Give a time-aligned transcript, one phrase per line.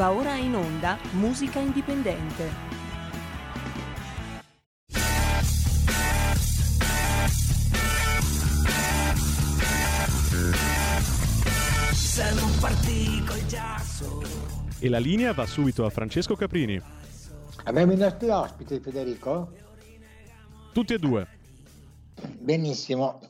[0.00, 2.48] Va ora in onda Musica Indipendente.
[14.78, 16.80] E la linea va subito a Francesco Caprini.
[17.64, 19.52] Abbiamo i nostri ospiti, Federico?
[20.72, 21.28] Tutti e due.
[22.38, 23.20] Benissimo.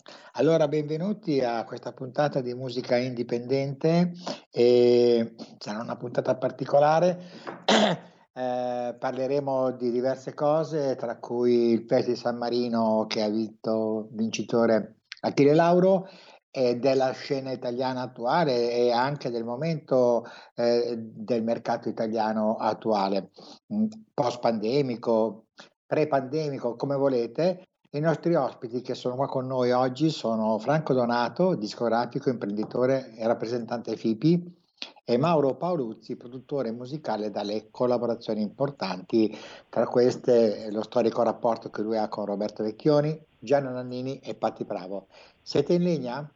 [0.41, 4.13] Allora, benvenuti a questa puntata di musica indipendente.
[4.51, 7.21] E sarà una puntata particolare.
[8.33, 14.09] Eh, parleremo di diverse cose, tra cui il Festival di San Marino che ha vinto
[14.13, 16.09] vincitore Achille Lauro
[16.49, 23.31] e della scena italiana attuale e anche del momento eh, del mercato italiano attuale,
[23.75, 25.49] mm, post pandemico,
[25.85, 27.70] pre pandemico, come volete.
[27.93, 33.27] I nostri ospiti che sono qua con noi oggi sono Franco Donato, discografico, imprenditore e
[33.27, 34.59] rappresentante FIPI,
[35.05, 39.37] e Mauro Paoluzzi, produttore musicale dalle collaborazioni importanti,
[39.69, 44.63] tra queste lo storico rapporto che lui ha con Roberto Vecchioni, Gianna Nannini e Patti
[44.63, 45.09] Bravo.
[45.43, 46.31] Siete in linea?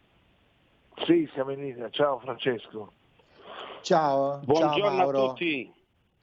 [1.07, 1.89] Sì, siamo in linea.
[1.91, 2.93] Ciao Francesco.
[3.83, 4.41] Ciao.
[4.43, 5.25] Buongiorno ciao Mauro.
[5.25, 5.73] a tutti.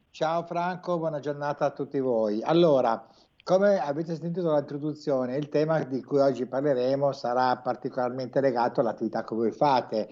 [0.09, 2.43] Ciao Franco, buona giornata a tutti voi.
[2.43, 3.07] Allora,
[3.43, 9.35] come avete sentito dall'introduzione, il tema di cui oggi parleremo sarà particolarmente legato all'attività che
[9.35, 10.07] voi fate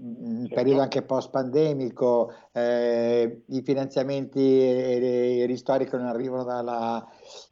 [0.00, 0.54] in certo.
[0.54, 7.04] periodo anche post pandemico, eh, i finanziamenti e i ristori che non arrivano dalla,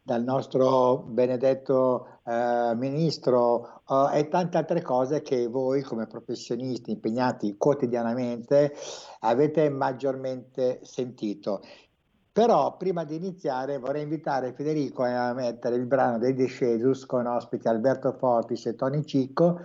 [0.03, 7.57] dal nostro benedetto eh, ministro eh, e tante altre cose che voi come professionisti impegnati
[7.57, 8.75] quotidianamente
[9.21, 11.63] avete maggiormente sentito.
[12.37, 17.67] Però prima di iniziare vorrei invitare Federico a mettere il brano dei Descedus con ospiti
[17.67, 19.59] Alberto Fortis e Tony Cicco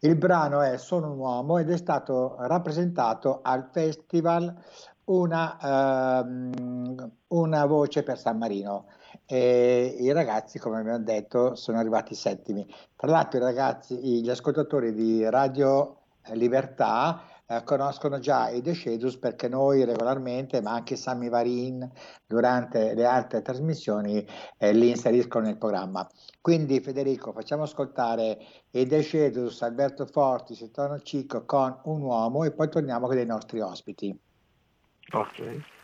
[0.00, 4.54] il brano è Sono un uomo ed è stato rappresentato al festival
[5.04, 8.88] una, uh, una voce per San Marino.
[9.24, 12.66] E I ragazzi, come abbiamo detto, sono arrivati settimi.
[12.96, 16.00] Tra l'altro, i ragazzi, gli ascoltatori di Radio
[16.32, 21.90] Libertà eh, conoscono già i Decedus perché noi regolarmente, ma anche Sammy Varin
[22.24, 24.24] durante le altre trasmissioni,
[24.56, 26.08] eh, li inseriscono nel programma.
[26.40, 28.38] Quindi Federico, facciamo ascoltare
[28.70, 33.60] i Decedus, Alberto Forti, Settono Cicco con un uomo e poi torniamo con i nostri
[33.60, 34.16] ospiti.
[35.12, 35.79] Ok.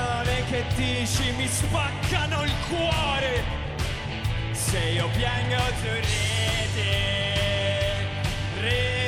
[0.00, 3.44] Parole che dici mi spaccano il cuore.
[4.52, 6.90] Se io piango tu ridi,
[8.60, 8.99] ridi.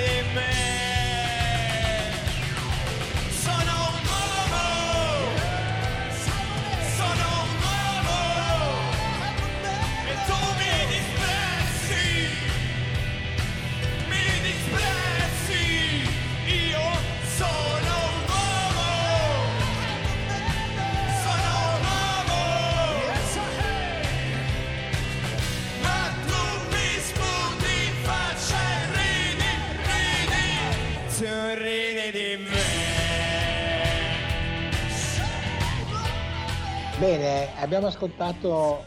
[37.03, 38.85] Bene, abbiamo ascoltato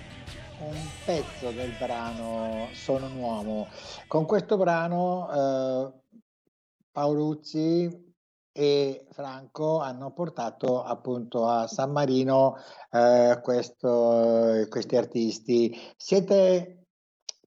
[0.59, 3.67] un pezzo del brano Sono un uomo.
[4.07, 5.91] Con questo brano eh,
[6.93, 8.13] Paoluzzi
[8.53, 12.55] e Franco hanno portato appunto a San Marino
[12.89, 15.77] eh, questo, questi artisti.
[15.97, 16.85] Siete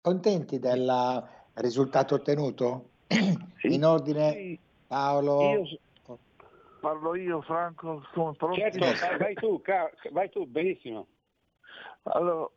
[0.02, 1.24] contenti del
[1.54, 2.90] risultato ottenuto?
[3.06, 4.58] Sì, In ordine.
[4.86, 5.40] Paolo.
[5.40, 5.78] Io,
[6.80, 8.04] Parlo io, Franco?
[8.12, 8.60] Sono pronti?
[8.60, 9.62] Certo, vai, vai tu,
[10.10, 11.06] vai tu, benissimo.
[12.04, 12.48] Allora,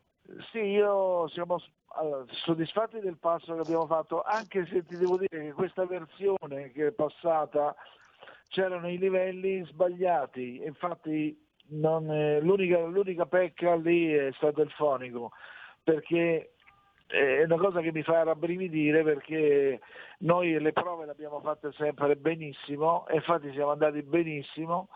[0.51, 1.59] sì, io siamo
[1.95, 6.71] allora, soddisfatti del passo che abbiamo fatto, anche se ti devo dire che questa versione
[6.71, 7.75] che è passata
[8.47, 11.37] c'erano i livelli sbagliati, infatti
[11.71, 15.31] non, eh, l'unica, l'unica pecca lì è stato il fonico,
[15.83, 16.53] perché
[17.11, 19.79] è una cosa che mi fa rabbrividire perché
[20.19, 24.87] noi le prove le abbiamo fatte sempre benissimo e infatti siamo andati benissimo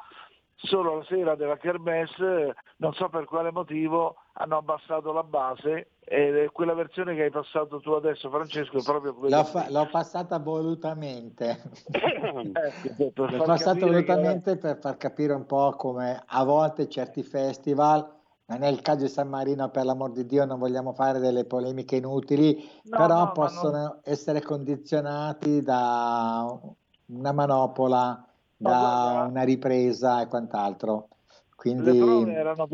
[0.58, 6.50] solo la sera della Kermesse, non so per quale motivo, hanno abbassato la base e
[6.54, 9.38] quella versione che hai passato tu adesso Francesco è proprio quella.
[9.38, 11.62] L'ho, fa- l'ho passata volutamente.
[11.92, 17.22] Eh, L'ho passata capire che- volutamente per far capire un po' come a volte certi
[17.22, 18.15] festival,
[18.48, 21.46] non è il caso di San Marino, per l'amor di Dio, non vogliamo fare delle
[21.46, 26.60] polemiche inutili, No, però no, possono non- essere condizionati da
[27.08, 28.28] una manopola,
[28.58, 31.10] Ma da una ripresa e quant'altro.
[31.56, 31.98] Quindi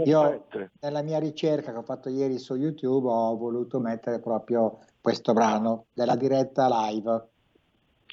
[0.03, 0.45] io
[0.81, 5.85] nella mia ricerca che ho fatto ieri su YouTube ho voluto mettere proprio questo brano
[5.94, 7.29] della diretta live.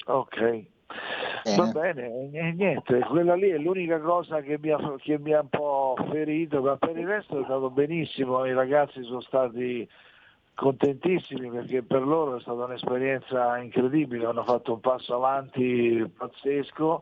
[0.05, 0.68] Ok.
[1.55, 5.49] Va bene, niente, quella lì è l'unica cosa che mi, ha, che mi ha un
[5.49, 9.87] po' ferito, ma per il resto è stato benissimo, i ragazzi sono stati
[10.55, 17.01] contentissimi perché per loro è stata un'esperienza incredibile, hanno fatto un passo avanti pazzesco,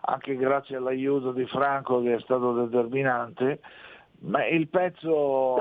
[0.00, 3.60] anche grazie all'aiuto di Franco che è stato determinante.
[4.20, 5.56] Ma il pezzo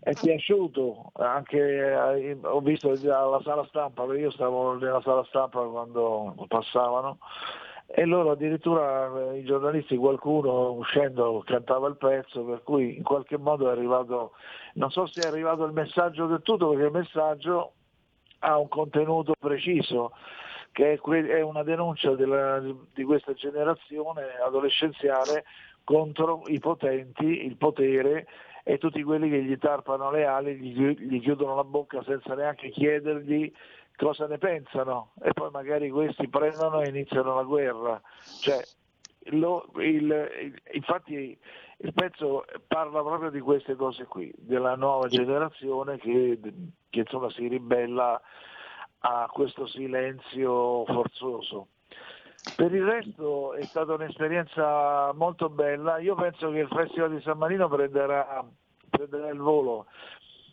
[0.00, 6.34] è piaciuto, anche eh, ho visto la sala stampa, io stavo nella sala stampa quando
[6.48, 7.18] passavano
[7.90, 13.38] e loro addirittura eh, i giornalisti qualcuno uscendo cantava il pezzo per cui in qualche
[13.38, 14.32] modo è arrivato
[14.74, 17.72] non so se è arrivato il messaggio del tutto perché il messaggio
[18.40, 20.12] ha un contenuto preciso
[20.70, 25.44] che è una denuncia della- di questa generazione adolescenziale
[25.88, 28.26] contro i potenti, il potere
[28.62, 32.68] e tutti quelli che gli tarpano le ali, gli, gli chiudono la bocca senza neanche
[32.68, 33.50] chiedergli
[33.96, 37.98] cosa ne pensano e poi magari questi prendono e iniziano la guerra.
[38.40, 38.62] Cioè,
[39.30, 41.38] lo- il- il- infatti
[41.78, 46.38] il pezzo parla proprio di queste cose qui, della nuova generazione che,
[46.90, 48.20] che, insomma si ribella
[48.98, 51.68] a questo silenzio forzoso.
[52.54, 57.38] Per il resto è stata un'esperienza molto bella, io penso che il Festival di San
[57.38, 58.44] Marino prenderà,
[58.90, 59.86] prenderà il volo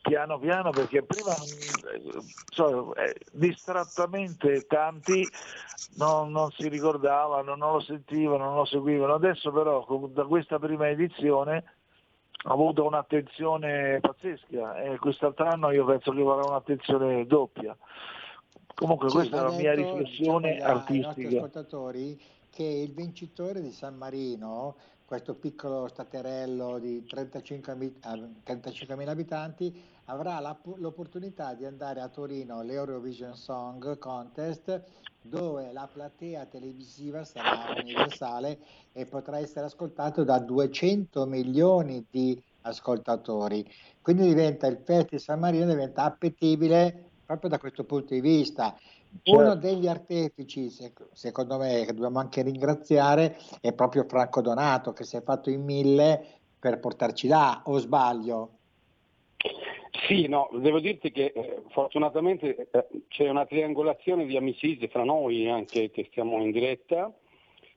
[0.05, 2.01] piano piano perché prima eh,
[2.51, 5.27] so, eh, distrattamente tanti
[5.95, 10.89] non, non si ricordavano, non lo sentivano, non lo seguivano, adesso però da questa prima
[10.89, 11.63] edizione
[12.43, 17.75] ha avuto un'attenzione pazzesca e quest'altro anno io penso che avrà un'attenzione doppia.
[18.75, 21.27] Comunque Sì, questa è la mia riflessione diciamo, ai artistica.
[21.37, 24.75] ascoltatori che il vincitore di San Marino,
[25.05, 29.73] questo piccolo staterello di 35 mi- ah, 35.000 abitanti,
[30.05, 34.83] avrà la- l'opportunità di andare a Torino all'Eurovision Song Contest
[35.21, 38.59] dove la platea televisiva sarà universale
[38.91, 43.65] e potrà essere ascoltato da 200 milioni di ascoltatori.
[44.01, 48.77] Quindi diventa il Festival di San Marino diventa appetibile proprio da questo punto di vista.
[49.25, 49.55] Uno Certo.
[49.55, 55.15] degli artefici, sec- secondo me, che dobbiamo anche ringraziare è proprio Franco Donato che si
[55.15, 58.49] è fatto in mille per portarci là, o sbaglio?
[60.07, 65.49] Sì, no, devo dirti che eh, fortunatamente eh, c'è una triangolazione di amicizie fra noi
[65.49, 67.11] anche che stiamo in diretta,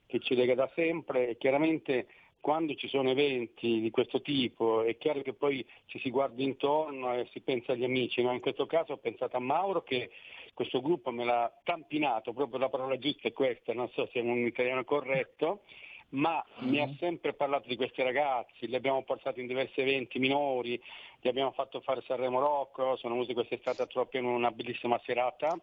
[0.06, 2.06] che ci lega da sempre e chiaramente
[2.40, 7.14] quando ci sono eventi di questo tipo è chiaro che poi ci si guarda intorno
[7.14, 8.32] e si pensa agli amici, no?
[8.32, 10.10] in questo caso ho pensato a Mauro che
[10.54, 14.22] questo gruppo me l'ha tampinato, proprio la parola giusta è questa, non so se è
[14.22, 15.62] un italiano corretto,
[16.10, 20.80] ma mi ha sempre parlato di questi ragazzi, li abbiamo portati in diversi eventi minori,
[21.20, 25.56] gli abbiamo fatto fare Sanremo Rock, sono venuti quest'estate a Tropio in una bellissima serata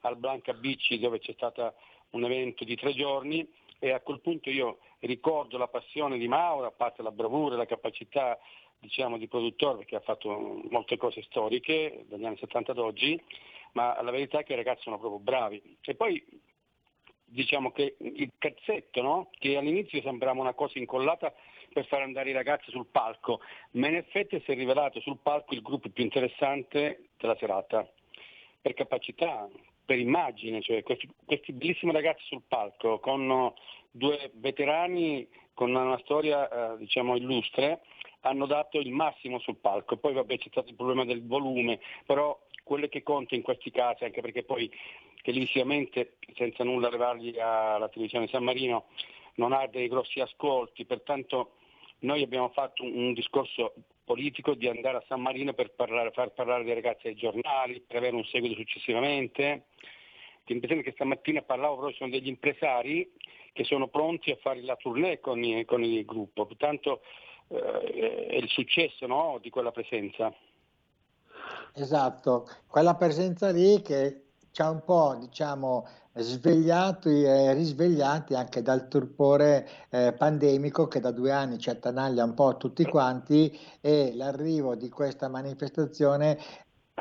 [0.00, 1.74] al Blanca Beach dove c'è stato
[2.10, 3.46] un evento di tre giorni
[3.82, 7.66] e a quel punto io ricordo la passione di Mauro, a parte la bravura, la
[7.66, 8.38] capacità
[8.78, 13.20] diciamo, di produttore perché ha fatto molte cose storiche dagli anni 70 ad oggi,
[13.72, 15.60] ma la verità è che i ragazzi sono proprio bravi.
[15.80, 16.24] E poi
[17.24, 19.30] diciamo che il cazzetto, no?
[19.32, 21.34] che all'inizio sembrava una cosa incollata
[21.72, 23.40] per far andare i ragazzi sul palco,
[23.72, 27.84] ma in effetti si è rivelato sul palco il gruppo più interessante della serata,
[28.60, 29.48] per capacità,
[29.84, 33.52] per immagine, cioè questi, questi bellissimi ragazzi sul palco con
[33.90, 37.80] due veterani con una storia eh, diciamo illustre
[38.22, 42.38] hanno dato il massimo sul palco, poi vabbè c'è stato il problema del volume, però
[42.62, 44.70] quello che conta in questi casi, anche perché poi
[45.22, 48.86] televisivamente, senza nulla levargli alla televisione San Marino,
[49.34, 51.54] non ha dei grossi ascolti, pertanto
[52.02, 56.64] noi abbiamo fatto un, discorso politico di andare a San Marino per parlare, far parlare
[56.64, 59.66] dei ragazzi ai giornali, per avere un seguito successivamente.
[60.44, 63.12] Ti presente che stamattina parlavo proprio, sono degli impresari
[63.52, 67.02] che sono pronti a fare la tournée con, i, con il gruppo, pertanto
[67.48, 70.34] eh, è il successo no, di quella presenza.
[71.74, 78.88] Esatto, quella presenza lì che ci ha un po', diciamo, svegliati e risvegliati anche dal
[78.88, 84.74] torpore eh, pandemico che da due anni ci attanaglia un po' tutti quanti e l'arrivo
[84.74, 86.38] di questa manifestazione,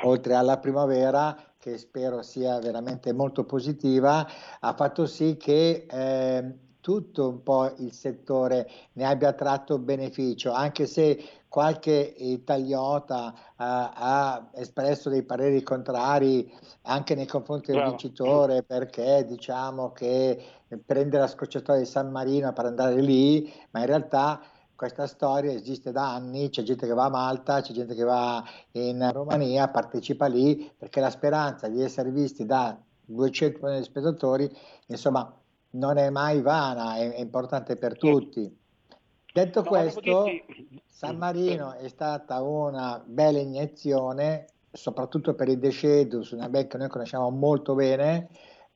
[0.03, 4.27] oltre alla primavera, che spero sia veramente molto positiva,
[4.60, 10.86] ha fatto sì che eh, tutto un po' il settore ne abbia tratto beneficio, anche
[10.88, 16.52] se qualche italiota uh, ha espresso dei pareri contrari
[16.84, 20.42] anche nei confronti del vincitore perché diciamo che
[20.86, 24.42] prende la scocciatoia di San Marino per andare lì, ma in realtà
[24.76, 28.44] questa storia esiste da anni, c'è gente che va a Malta, c'è gente che va
[28.72, 34.58] in Romania, partecipa lì perché la speranza di essere visti da 200 milioni di spettatori,
[34.88, 35.32] insomma,
[35.72, 38.60] non è mai vana, è, è importante per tutti.
[39.34, 40.25] Detto no, questo,
[40.88, 46.90] San Marino è stata una bella iniezione, soprattutto per i Decedus, una band che noi
[46.90, 48.28] conosciamo molto bene.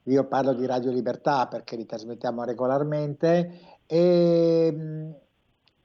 [0.04, 5.14] Io parlo di Radio Libertà perché li trasmettiamo regolarmente, e,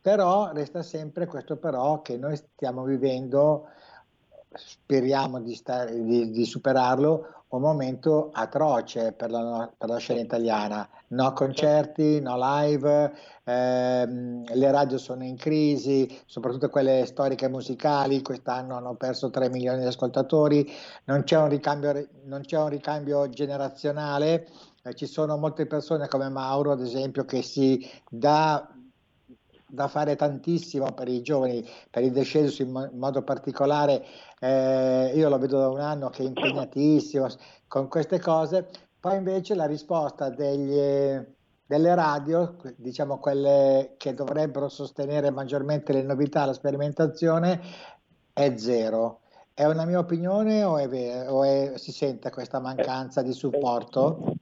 [0.00, 3.67] però resta sempre questo però che noi stiamo vivendo,
[4.52, 10.88] speriamo di, stare, di, di superarlo, un momento atroce per la, per la, scena italiana.
[11.09, 13.12] No concerti, no live,
[13.45, 19.80] ehm, le radio sono in crisi, soprattutto quelle storiche musicali, quest'anno hanno perso 3 milioni
[19.80, 20.71] di ascoltatori,
[21.07, 21.92] non c'è un ricambio,
[22.42, 24.47] c'è un ricambio generazionale,
[24.85, 28.66] eh, ci sono molte persone come Mauro, ad esempio, che si dà
[29.71, 34.05] da fare tantissimo per i giovani, per i decessi in, mo- in modo particolare.
[34.41, 37.27] Eh, io lo vedo da un anno che è impegnatissimo
[37.69, 38.69] con queste cose.
[38.99, 41.19] Poi invece la risposta degli,
[41.67, 47.61] delle radio, diciamo quelle che dovrebbero sostenere maggiormente le novità, la sperimentazione,
[48.33, 49.21] è zero.
[49.55, 54.35] È una mia opinione o, è vero, o è, si sente questa mancanza di supporto?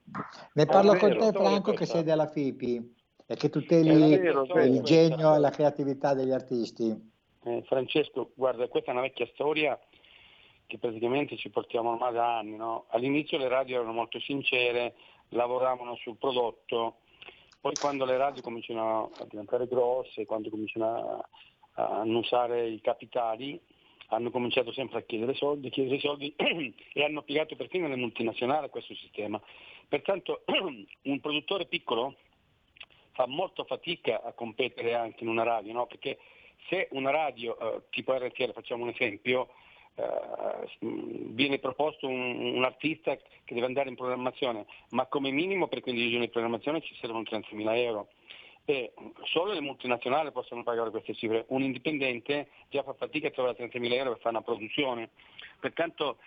[0.54, 2.96] Ne parlo con te Franco che sei della FIPI
[3.30, 6.96] e che tuteli vero, il genio e la creatività degli artisti.
[7.44, 9.78] Eh, Francesco, guarda, questa è una vecchia storia
[10.66, 12.56] che praticamente ci portiamo ormai da anni.
[12.56, 12.86] No?
[12.88, 14.94] All'inizio le radio erano molto sincere,
[15.30, 17.00] lavoravano sul prodotto,
[17.60, 23.60] poi quando le radio cominciano a diventare grosse, quando cominciano a, a annusare i capitali,
[24.06, 26.32] hanno cominciato sempre a chiedere soldi, chiedere soldi
[26.94, 29.38] e hanno piegato perfino le multinazionali a questo sistema.
[29.86, 30.44] Pertanto
[31.04, 32.16] un produttore piccolo
[33.18, 35.86] fa molto fatica a competere anche in una radio, no?
[35.86, 36.18] perché
[36.68, 39.48] se una radio eh, tipo RTL, facciamo un esempio,
[39.96, 45.80] eh, viene proposto un, un, artista che deve andare in programmazione, ma come minimo per
[45.80, 48.06] 15 giorni di programmazione ci servono 30.000 euro
[48.64, 48.92] e
[49.24, 53.92] solo le multinazionali possono pagare queste cifre, un indipendente già fa fatica a trovare 30.000
[53.94, 55.10] euro per fare una produzione,
[55.58, 56.18] pertanto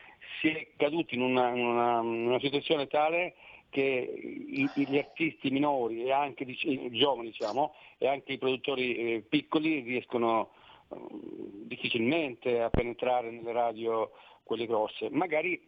[0.42, 3.36] si è caduti in una, una, una situazione tale
[3.72, 9.80] che gli artisti minori e anche i giovani diciamo, e anche i produttori eh, piccoli
[9.80, 10.52] riescono
[10.92, 10.98] eh,
[11.64, 14.12] difficilmente a penetrare nelle radio
[14.44, 15.10] quelle grosse.
[15.10, 15.60] Magari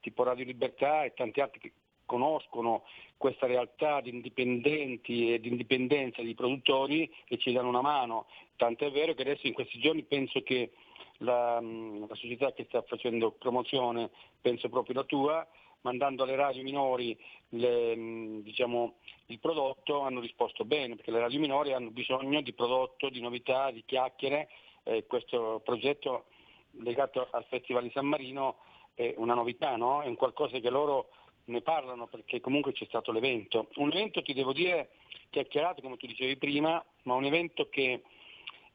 [0.00, 1.72] tipo Radio Libertà e tanti altri che
[2.06, 2.82] conoscono
[3.16, 8.26] questa realtà di indipendenti e di indipendenza di produttori e ci danno una mano.
[8.56, 10.72] Tanto è vero che adesso in questi giorni penso che
[11.18, 15.46] la, la società che sta facendo promozione, penso proprio la tua,
[15.82, 17.16] mandando alle radio minori
[17.50, 18.96] le, mm, diciamo,
[19.26, 23.70] il prodotto hanno risposto bene, perché le radio minori hanno bisogno di prodotto, di novità,
[23.70, 24.48] di chiacchiere.
[24.82, 26.26] Eh, questo progetto
[26.72, 28.58] legato al Festival di San Marino
[28.94, 30.02] è una novità, no?
[30.02, 31.10] è un qualcosa che loro
[31.44, 33.68] ne parlano perché comunque c'è stato l'evento.
[33.76, 34.90] Un evento ti devo dire
[35.30, 38.02] chiacchierato come tu dicevi prima, ma un evento che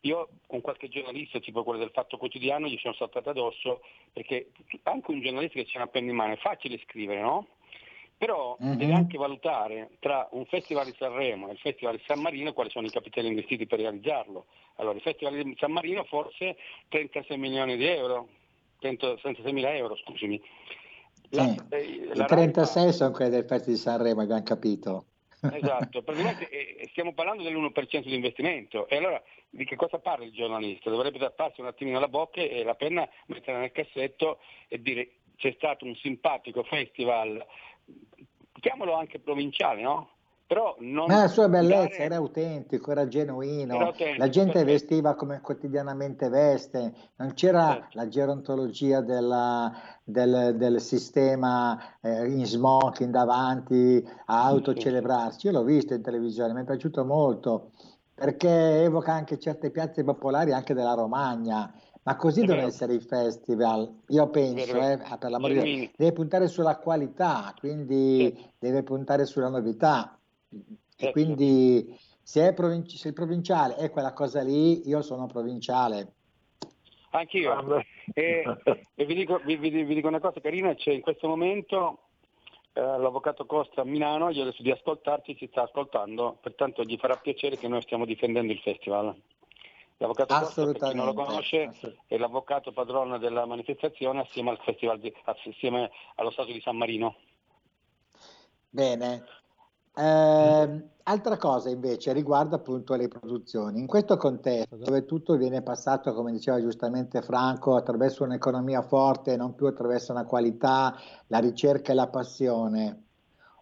[0.06, 3.82] io con qualche giornalista, tipo quello del Fatto Quotidiano, gli sono saltato addosso
[4.14, 4.52] perché
[4.84, 7.48] anche un giornalista che c'è una penna in mano è facile scrivere, no?
[8.18, 8.76] Però uh-huh.
[8.76, 12.70] deve anche valutare tra un festival di Sanremo e il festival di San Marino quali
[12.70, 14.46] sono i capitali investiti per realizzarlo.
[14.76, 16.56] Allora, il festival di San Marino forse
[16.90, 18.30] 36 milioni di euro,
[18.80, 20.42] 36 mila euro, scusami.
[21.32, 21.82] La, eh,
[22.14, 22.92] I 36 Raifa...
[22.92, 25.06] sono quelli del festival di Sanremo, abbiamo capito.
[25.54, 30.32] Esatto, praticamente eh, stiamo parlando dell'1% di investimento e allora di che cosa parla il
[30.32, 30.90] giornalista?
[30.90, 35.54] Dovrebbe tapparsi un attimino la bocca e la penna metterla nel cassetto e dire c'è
[35.58, 37.46] stato un simpatico festival,
[38.60, 40.15] chiamalo anche provinciale, no?
[40.48, 44.72] Però non Ma la sua bellezza era autentico, era genuino, era autentico, la gente perché...
[44.72, 47.88] vestiva come quotidianamente veste, non c'era certo.
[47.94, 49.74] la gerontologia della,
[50.04, 55.48] del, del, sistema eh, in smoking davanti a autocelebrarsi.
[55.48, 57.72] Io l'ho visto in televisione, mi è piaciuto molto
[58.16, 61.72] perché evoca anche certe piazze popolari anche della Romagna,
[62.04, 62.62] Ma così vero.
[62.62, 64.02] essere il festival.
[64.08, 69.50] Io penso, eh, per l'amore di Dio, deve puntare sulla qualità, quindi deve puntare sulla
[69.50, 70.18] novità.
[70.58, 71.12] E Certo.
[71.12, 76.14] quindi se, è provinci- se il provinciale è quella cosa lì, io sono provinciale.
[77.12, 77.54] Anch'io.
[77.54, 77.84] Guarda.
[78.14, 78.44] E,
[78.96, 82.00] e vi, dico, vi- vi- vi dico una cosa carina, c'è in questo momento
[82.74, 86.98] eh, l'avvocato Costa a Milano, gli ho detto di ascoltarci, si sta ascoltando, pertanto gli
[86.98, 89.16] farà piacere che noi stiamo difendendo il festival.
[89.98, 91.80] L'avvocato Costa, per chi non lo Assolutamente.
[91.80, 96.76] conosce, è l'avvocato padrone della manifestazione assieme al festival di- assieme allo Stato di San
[96.76, 97.16] Marino.
[98.70, 99.24] Bene.
[99.98, 103.80] Ehm, altra cosa invece riguarda appunto le produzioni.
[103.80, 109.56] In questo contesto dove tutto viene passato, come diceva giustamente Franco, attraverso un'economia forte, non
[109.56, 110.96] più attraverso una qualità,
[111.28, 113.04] la ricerca e la passione,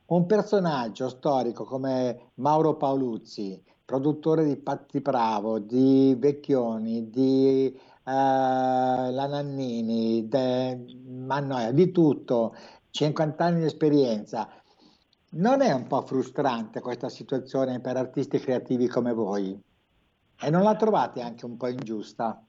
[0.05, 9.27] un personaggio storico come Mauro Paoluzzi, produttore di Patti Bravo, di Vecchioni, di eh, La
[9.27, 12.55] Nannini, de- Mannoia, di tutto,
[12.89, 14.47] 50 anni di esperienza.
[15.35, 19.59] Non è un po' frustrante questa situazione per artisti creativi come voi?
[20.39, 22.39] E non la trovate anche un po' ingiusta?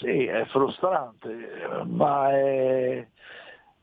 [0.00, 1.36] Sì, è frustrante,
[1.84, 3.06] ma è...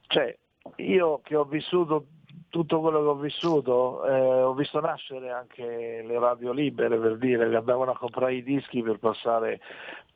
[0.07, 0.37] cioè,
[0.77, 2.07] io che ho vissuto
[2.49, 7.49] tutto quello che ho vissuto, eh, ho visto nascere anche le radio libere per dire
[7.49, 9.61] che andavano a comprare i dischi per passare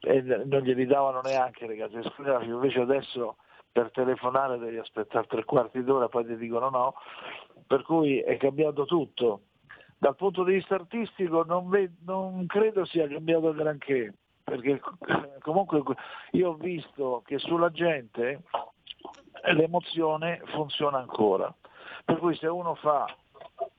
[0.01, 3.37] e non glieli davano neanche le case discografiche, invece adesso
[3.71, 6.93] per telefonare devi aspettare tre quarti d'ora, poi ti dicono no,
[7.67, 9.41] per cui è cambiato tutto.
[9.99, 14.79] Dal punto di vista artistico non, ve- non credo sia cambiato granché, perché
[15.41, 15.81] comunque
[16.31, 18.43] io ho visto che sulla gente
[19.53, 21.53] l'emozione funziona ancora.
[22.05, 23.05] Per cui se uno fa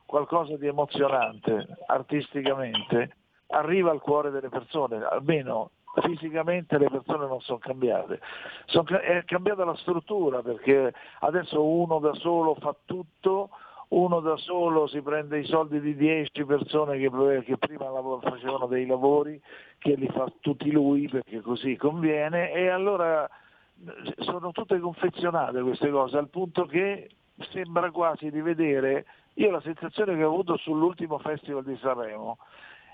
[0.05, 3.17] qualcosa di emozionante artisticamente,
[3.49, 8.21] arriva al cuore delle persone, almeno fisicamente le persone non sono cambiate.
[8.67, 13.51] Son è cambiata la struttura perché adesso uno da solo fa tutto,
[13.89, 17.11] uno da solo si prende i soldi di 10 persone che,
[17.45, 17.87] che prima
[18.21, 19.41] facevano dei lavori,
[19.79, 25.91] che li fa tutti lui perché così conviene e allora eh, sono tutte confezionate queste
[25.91, 27.09] cose al punto che
[27.51, 32.39] sembra quasi di vedere, io la sensazione che ho avuto sull'ultimo festival di Sanremo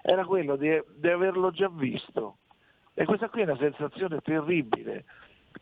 [0.02, 2.36] era quello di, di averlo già visto.
[2.92, 5.04] E questa qui è una sensazione terribile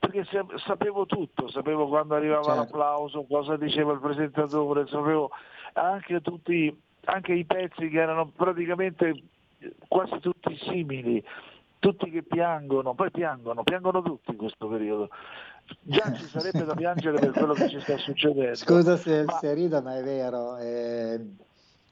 [0.02, 0.24] perché
[0.66, 2.60] sapevo tutto, sapevo quando arrivava Certo.
[2.60, 5.30] l'applauso, cosa diceva il presentatore, sapevo
[5.74, 9.22] anche tutti, anche i pezzi che erano praticamente
[9.86, 11.24] quasi tutti simili,
[11.78, 15.08] tutti che piangono, poi piangono, piangono tutti in questo periodo.
[15.82, 18.56] Già ci sarebbe da piangere per quello che ci sta succedendo.
[18.58, 20.56] Scusa se, Ma- se rido, ma è vero.
[20.56, 21.20] eh,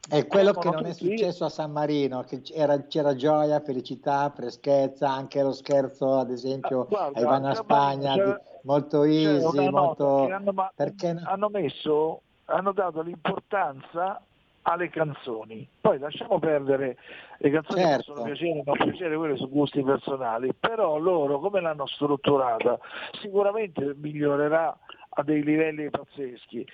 [0.09, 5.11] è quello che non è successo a San Marino, che c'era, c'era gioia, felicità, freschezza,
[5.11, 10.27] anche lo scherzo, ad esempio, Ah, guarda, a Ivana Spagna, di- molto easy, molto...
[10.29, 11.23] hanno, ma- perché no?
[11.25, 14.23] hanno messo, hanno dato l'importanza
[14.63, 15.67] alle canzoni.
[15.81, 16.97] Poi lasciamo perdere
[17.39, 18.13] le canzoni Certo.
[18.13, 22.79] possono piacere non piacere, quelle sono gusti personali, però loro come l'hanno strutturata
[23.21, 24.77] sicuramente migliorerà
[25.11, 26.67] a dei livelli pazzeschi,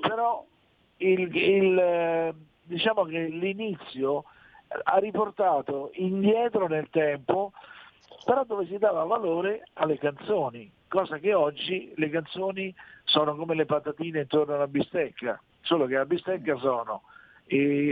[0.00, 0.44] però
[0.98, 2.34] il, il,
[2.66, 4.24] diciamo che l'inizio
[4.82, 7.52] ha riportato indietro nel tempo
[8.24, 12.74] però dove si dava valore alle canzoni, cosa che oggi le canzoni
[13.04, 17.02] sono come le patatine intorno alla bistecca, solo che la bistecca sono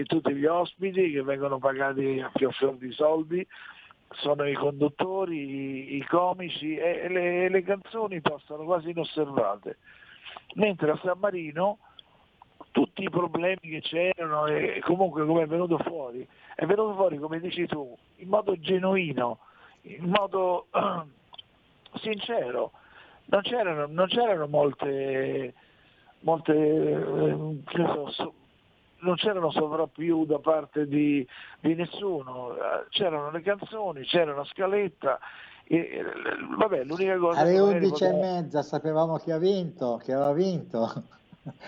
[0.05, 3.47] tutti gli ospiti che vengono pagati a fior di soldi,
[4.15, 9.79] sono i conduttori, i, i comici e le, le canzoni passano quasi inosservate.
[10.55, 11.79] Mentre a San Marino
[12.71, 17.41] tutti i problemi che c'erano e comunque come è venuto fuori, è venuto fuori come
[17.41, 19.39] dici tu, in modo genuino,
[19.83, 21.03] in modo eh,
[22.01, 22.73] sincero.
[23.27, 25.55] Non c'erano, non c'erano molte,
[26.21, 27.65] molte eh,
[28.11, 28.35] so,
[28.99, 31.27] non c'erano sovrappiù da parte di,
[31.61, 32.55] di nessuno,
[32.91, 35.19] c'erano le canzoni, c'era una scaletta.
[35.67, 36.05] E, eh,
[36.57, 40.13] vabbè, l'unica cosa Alle che magari 11 e poteva- mezza sapevamo chi ha vinto, chi
[40.13, 41.05] aveva vinto.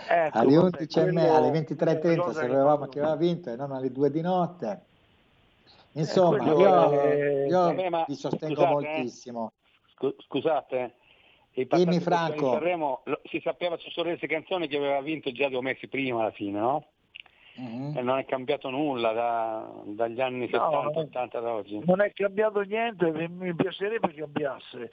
[0.08, 2.98] Ecco, alle vabbè, 11 e mezza, quello alle è una 23.30 cosa che sapevamo chi
[2.98, 4.80] aveva vinto e non alle 2 di notte.
[5.92, 8.72] Insomma, quello io, è- io Vabbè, ma vi sostengo scusate, eh.
[8.92, 9.52] moltissimo.
[9.94, 10.94] Scu- Scusate,
[11.52, 12.32] i Dimmi, Franco.
[12.34, 16.20] di Sanremo lo- si sapeva su Sorrese Canzoni che aveva vinto già due mesi prima
[16.20, 16.86] alla fine, no?
[17.54, 17.96] Mhm.
[17.96, 21.80] E non è cambiato nulla da- dagli anni No, 70, 80 ad oggi.
[21.86, 24.90] non è cambiato niente, mi, mi piacerebbe che cambiasse,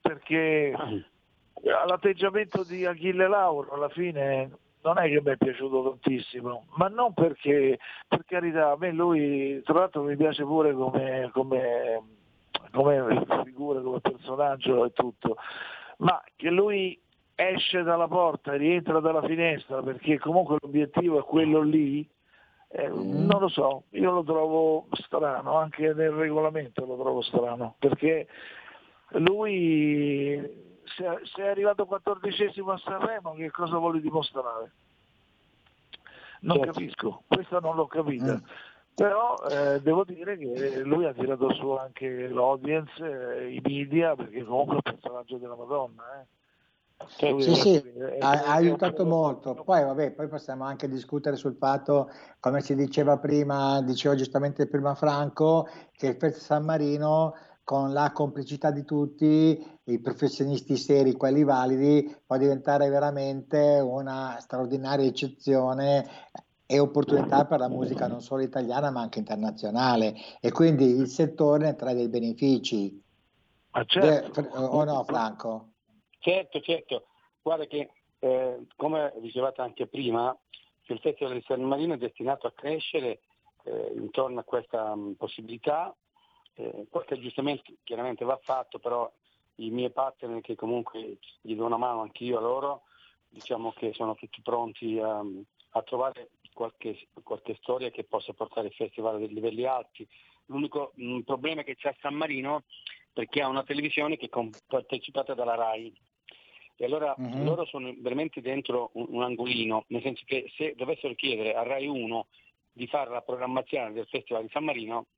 [0.00, 0.74] perché
[1.62, 4.50] l'atteggiamento di Achille Lauro alla fine
[4.82, 9.60] non è che mi è piaciuto tantissimo, ma non perché, per carità, a me lui,
[9.62, 12.02] tra l'altro mi piace pure come, come
[12.72, 15.36] come figura, come personaggio e tutto,
[15.98, 16.98] ma che lui
[17.34, 22.08] esce dalla porta e rientra dalla finestra perché comunque l'obiettivo è quello lì,
[22.68, 23.26] eh, mm.
[23.26, 28.28] non lo so, io lo trovo strano, anche nel regolamento lo trovo strano, perché
[29.14, 30.59] lui
[30.96, 34.72] se, se è arrivato quattordicesimo a Sanremo che cosa vuole dimostrare?
[36.42, 36.72] Non certo.
[36.72, 38.34] capisco, questa non l'ho capita.
[38.34, 38.44] Mm.
[38.94, 44.44] Però eh, devo dire che lui ha tirato su anche l'audience, eh, i media, perché
[44.44, 46.20] comunque è un personaggio della Madonna.
[46.20, 46.38] Eh.
[47.06, 47.82] Sì, sì,
[48.18, 49.54] ha, ha, aiutato molto.
[49.54, 54.94] Poi, vabbè, poi possiamo anche discutere sul fatto, come si diceva prima, diceva giustamente prima
[54.94, 57.34] Franco, che il Festival San Marino
[57.70, 65.06] con la complicità di tutti, i professionisti seri, quelli validi, può diventare veramente una straordinaria
[65.06, 66.04] eccezione
[66.66, 71.66] e opportunità per la musica non solo italiana ma anche internazionale e quindi il settore
[71.66, 73.00] ne trae dei benefici.
[73.86, 74.40] Certo.
[74.52, 75.68] o no Franco?
[76.18, 77.06] Certo, certo.
[77.40, 80.36] Guarda che eh, come dicevate anche prima,
[80.86, 83.20] il Festival di San Marino è destinato a crescere
[83.62, 85.94] eh, intorno a questa mh, possibilità.
[86.54, 89.10] Eh, qualche aggiustamento chiaramente va fatto, però
[89.56, 92.82] i miei partner che comunque gli do una mano anch'io a loro,
[93.28, 95.22] diciamo che sono tutti pronti a,
[95.70, 100.06] a trovare qualche, qualche, storia che possa portare il festival a dei livelli alti.
[100.46, 102.64] L'unico mh, mm, problema che c'è a San Marino
[103.12, 105.92] perché ha una televisione che è partecipata dalla RAI.
[106.76, 107.44] E allora uh-huh.
[107.44, 111.86] loro sono veramente dentro un, un, angolino, nel senso che se dovessero chiedere a RAI
[111.86, 112.26] 1
[112.72, 115.08] di fare la programmazione del Festival di San Marino,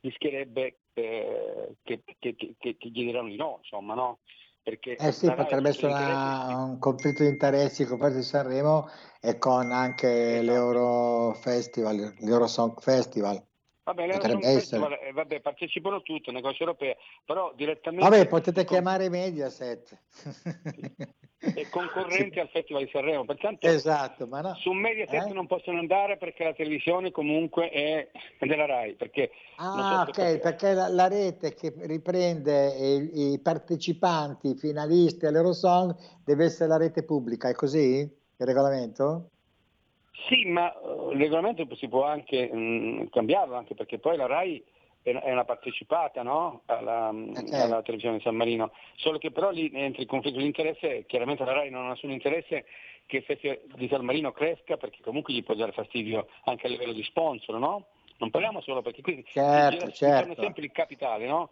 [0.00, 4.20] rischierebbe eh, che, che, che, che, gli diranno di no, insomma, no?
[4.62, 8.88] Perché eh sì, potrebbe essere una, un conflitto di interessi con il di Sanremo
[9.20, 10.44] e con anche esatto.
[10.44, 13.42] l'Euro Festival, l'Euro Song Festival.
[13.82, 18.08] Vabbè, l'Euro Festival, eh, vabbè, partecipano tutte, negozi europei, però direttamente...
[18.08, 19.98] Vabbè, potete chiamare Mediaset.
[21.40, 23.24] e concorrenti al Festival di Sanremo.
[23.24, 24.54] Pertanto esatto, ma no.
[24.56, 25.32] su Mediaset eh?
[25.32, 28.94] non possono andare perché la televisione comunque è della RAI.
[28.94, 36.44] Perché ah, ok, perché, la, la, rete che riprende i, i partecipanti finalisti all'Eurosong deve
[36.44, 39.30] essere la rete pubblica, è così il regolamento?
[40.28, 44.26] Sì, ma uh, il regolamento si può anche mh, mm, cambiarlo, anche perché poi la
[44.26, 44.62] RAI
[45.02, 46.62] è una partecipata no?
[46.66, 47.60] alla, okay.
[47.60, 51.44] alla, televisione di San Marino, solo che però lì entra il conflitto di interesse, chiaramente
[51.44, 52.66] la RAI non ha nessun interesse
[53.06, 56.70] che il Festival di San Marino cresca perché comunque gli può dare fastidio anche a
[56.70, 57.86] livello di sponsor, no?
[58.18, 60.34] Non parliamo solo perché qui certo, certo.
[60.40, 61.50] sempre il capitale, no?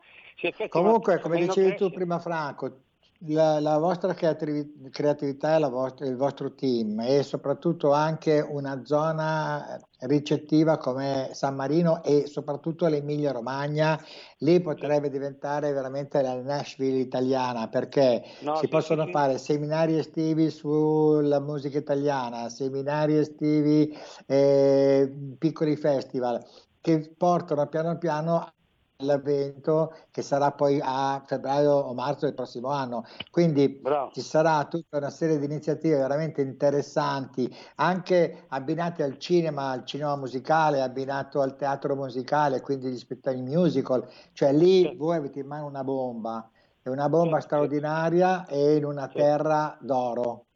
[0.69, 2.83] Comunque, come dicevi tu prima Franco,
[3.27, 10.79] la, la, vostra creatività e vostra, il vostro team e soprattutto anche una zona ricettiva
[10.79, 14.01] come San Marino e soprattutto l'Emilia Romagna,
[14.39, 19.11] lì potrebbe diventare veramente la Nashville italiana perché no, si sì, possono sì.
[19.11, 26.41] fare seminari estivi sulla musica italiana, seminari estivi, eh, piccoli festival
[26.81, 28.53] che portano piano piano
[29.01, 33.05] l'evento che sarà poi a febbraio o marzo del prossimo anno.
[33.31, 34.11] Quindi Bravo.
[34.13, 40.17] ci sarà tutta una serie di iniziative veramente interessanti, anche abbinate al cinema, al cinema
[40.17, 44.05] musicale, abbinato al teatro musicale, quindi gli spettacoli musical.
[44.33, 44.97] Cioè lì sì.
[44.97, 46.51] voi avete in mano una bomba,
[46.83, 48.55] è una bomba sì, straordinaria sì.
[48.55, 50.47] e in una terra d'oro.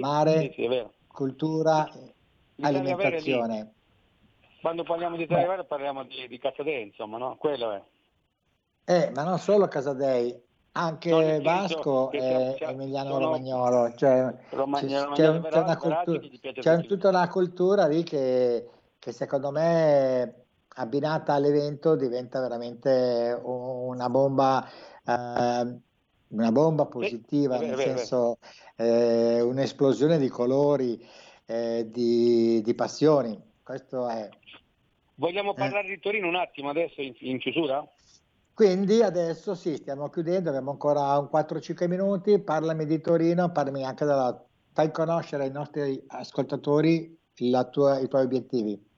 [0.00, 0.52] Mare,
[1.06, 1.88] cultura,
[2.60, 3.74] alimentazione.
[4.60, 7.36] Quando parliamo di Italia parliamo di, di Casadei, insomma, no?
[7.38, 7.82] Quello è.
[8.84, 10.38] Eh, ma non solo Casadei,
[10.72, 13.18] anche Vasco e Emiliano.
[13.18, 16.20] Romagnolo, cioè, Romagnolo, c'è, c'è, una cultura,
[16.52, 18.68] c'è tutta una cultura lì che,
[18.98, 20.34] che, secondo me
[20.74, 24.68] abbinata all'evento diventa veramente una bomba,
[25.04, 25.78] eh,
[26.28, 28.38] una bomba positiva, sì, nel beh, senso
[28.76, 29.36] beh.
[29.36, 31.02] Eh, un'esplosione di colori,
[31.46, 33.48] eh, di, di passioni.
[33.62, 34.28] Questo è.
[35.20, 35.54] Vogliamo eh.
[35.54, 35.90] parlare eh.
[35.90, 37.86] di Torino un attimo adesso in, in, chiusura?
[38.54, 44.06] Quindi adesso sì, stiamo chiudendo, abbiamo ancora un 4-5 minuti, parlami di Torino, parlami anche
[44.06, 44.42] della...
[44.72, 47.18] fai conoscere ai nostri ascoltatori
[47.70, 48.88] tua, i tuoi obiettivi.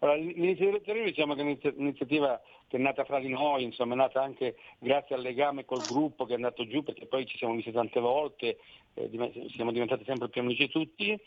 [0.00, 3.94] Allora, l'iniziativa di Torino diciamo che è un'iniziativa che è nata fra di noi, insomma
[3.94, 7.38] è nata anche grazie al legame col gruppo che è andato giù perché poi ci
[7.38, 8.58] siamo visti tante volte,
[8.92, 9.10] eh,
[9.54, 11.18] siamo diventati sempre più amici tutti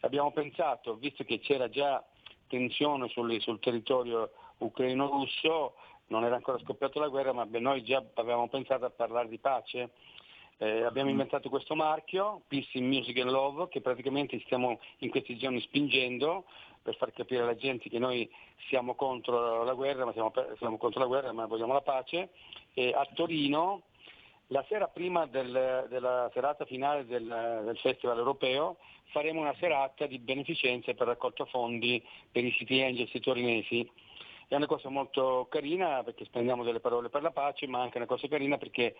[0.00, 2.04] abbiamo pensato, visto che c'era già
[2.48, 5.74] tensione sul, sul territorio ucraino-russo,
[6.08, 9.90] non era ancora scoppiata la guerra, ma noi già avevamo pensato a parlare di pace.
[10.60, 11.12] Eh, abbiamo mm.
[11.12, 16.44] inventato questo marchio, Peace in Music and Love, che praticamente stiamo in questi giorni spingendo
[16.82, 18.28] per far capire alla gente che noi
[18.68, 22.30] siamo contro la guerra, ma siamo, siamo contro la guerra, ma vogliamo la pace.
[22.74, 23.82] E a Torino,
[24.48, 28.78] la sera prima del, della serata finale del, del, Festival europeo,
[29.10, 33.88] faremo una serata di beneficenza per raccolta fondi per i City Angels torinesi.
[34.46, 38.06] È una cosa molto carina perché spendiamo delle parole per la pace, ma anche una
[38.06, 38.96] cosa carina perché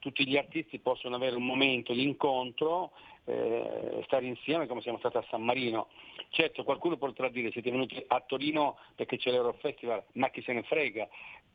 [0.00, 2.92] tutti gli artisti possono avere un momento di incontro,
[3.24, 5.88] eh, stare insieme come siamo stati a San Marino.
[6.30, 10.62] Certo, qualcuno potrà dire siete venuti a Torino perché c'è l'Eurofestival, ma chi se ne
[10.62, 11.08] frega.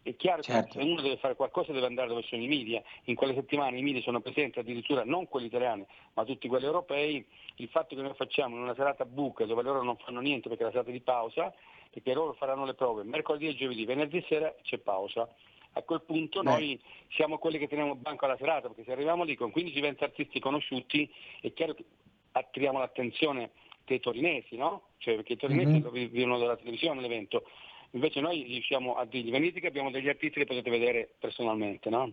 [0.03, 0.77] È chiaro certo.
[0.77, 2.83] che se uno deve fare qualcosa deve andare dove sono i media.
[3.05, 7.25] In quelle settimane i media sono presenti addirittura non quelli italiani, ma tutti quelli europei.
[7.55, 10.63] Il fatto che noi facciamo in una serata buca dove loro non fanno niente perché
[10.63, 11.53] è la serata di pausa,
[11.89, 15.27] perché loro faranno le prove mercoledì e giovedì, venerdì sera c'è pausa
[15.73, 16.49] a quel punto Beh.
[16.49, 20.39] noi siamo quelli che teniamo banco alla serata, perché se arriviamo lì con 15-20 artisti
[20.39, 21.09] conosciuti
[21.41, 21.83] è chiaro che
[22.31, 23.51] attiriamo l'attenzione
[23.85, 24.89] dei torinesi, no?
[24.97, 26.09] Cioè, perché i torinesi mm-hmm.
[26.09, 27.43] vivono dalla televisione l'evento.
[27.93, 32.11] Invece noi riusciamo a dirgli venite che abbiamo degli artisti che potete vedere personalmente, no?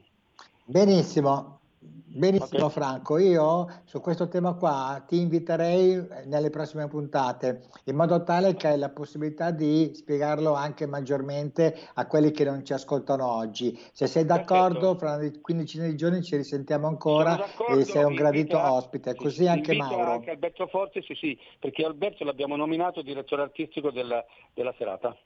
[0.64, 2.70] Benissimo, Benissimo okay.
[2.70, 8.66] Franco, io su questo tema qua ti inviterei nelle prossime puntate in modo tale che
[8.66, 13.74] hai la possibilità di spiegarlo anche maggiormente a quelli che non ci ascoltano oggi.
[13.92, 14.98] Se sei d'accordo, Perfetto.
[14.98, 17.38] fra una quindicina di giorni ci risentiamo ancora
[17.68, 20.10] e sei un gradito invita, ospite, così anche Mauro.
[20.12, 25.16] Anche Alberto Forte, sì, sì, perché Alberto l'abbiamo nominato direttore artistico della, della serata.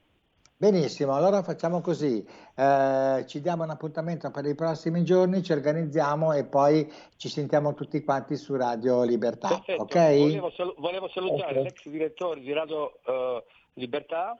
[0.57, 6.31] Benissimo, allora facciamo così, eh, ci diamo un appuntamento per i prossimi giorni, ci organizziamo
[6.31, 9.49] e poi ci sentiamo tutti quanti su Radio Libertà.
[9.49, 9.81] Perfetto.
[9.81, 10.17] Okay?
[10.17, 11.63] Volevo, sal- volevo, salutare okay.
[11.63, 14.39] l'ex direttore di Radio uh, Libertà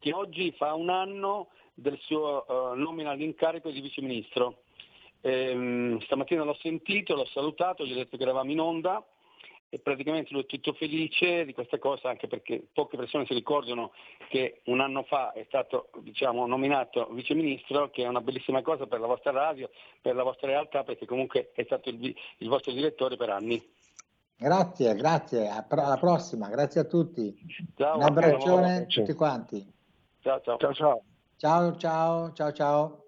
[0.00, 4.62] che oggi fa un anno del suo uh, nomina all'incarico di viceministro.
[5.20, 9.06] Ehm, stamattina l'ho sentito, l'ho salutato, gli ho detto che eravamo in onda
[9.70, 13.92] e praticamente lui è tutto felice di questa cosa anche perché poche persone si ricordano
[14.28, 19.00] che un anno fa è stato diciamo, nominato viceministro che è una bellissima cosa per
[19.00, 19.68] la vostra radio,
[20.00, 23.76] per la vostra realtà perché comunque è stato il, il vostro direttore per anni.
[24.40, 27.36] Grazie, grazie, alla prossima, grazie a tutti.
[27.76, 29.66] Ciao, un abbraccione a tutti quanti.
[30.20, 30.56] Ciao ciao.
[30.56, 31.02] Ciao ciao.
[31.36, 33.07] Ciao ciao ciao ciao.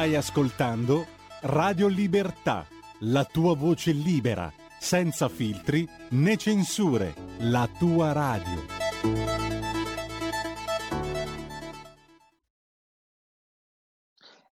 [0.00, 1.04] Stai ascoltando
[1.42, 2.64] Radio Libertà,
[3.00, 8.62] la tua voce libera, senza filtri né censure, la tua radio.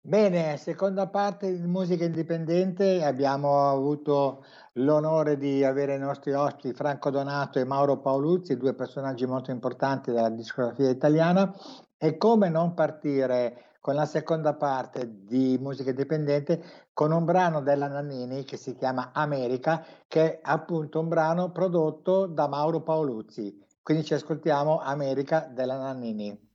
[0.01, 7.09] Bene, seconda parte di musica indipendente abbiamo avuto l'onore di avere i nostri ospiti Franco
[7.09, 11.55] Donato e Mauro Paoluzzi, due personaggi molto importanti della discografia italiana
[11.97, 17.87] e come non partire con la seconda parte di musica indipendente con un brano della
[17.87, 23.65] Nannini che si chiama America, che è appunto un brano prodotto da Mauro Paoluzzi.
[23.81, 26.46] Quindi ci ascoltiamo America della Nannini.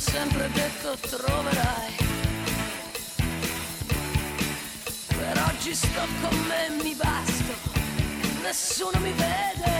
[0.00, 1.94] Sempre detto troverai.
[5.06, 7.52] Per oggi sto con me e mi basto,
[8.42, 9.72] nessuno mi vede.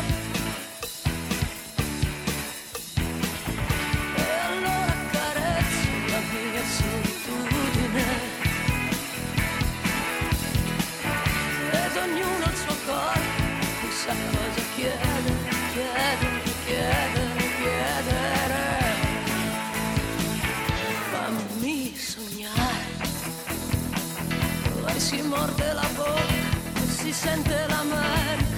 [4.15, 8.05] E allora carezzo la mia solitudine.
[11.73, 13.43] Ed ognuno il suo corpo,
[13.81, 16.30] chissà cosa chiede, chiede, chiede,
[25.11, 27.61] si morde la bocca e si sente.
[27.81, 28.50] Fammi